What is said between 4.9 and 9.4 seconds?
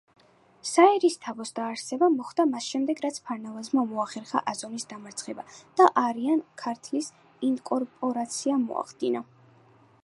დამარცხება და არიან-ქართლის ინკორპორაცია მოახდინა.